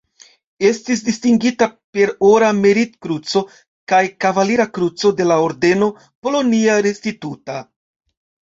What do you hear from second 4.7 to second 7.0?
Kruco de la Ordeno Polonia